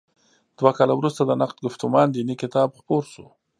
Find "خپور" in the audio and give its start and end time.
2.79-3.03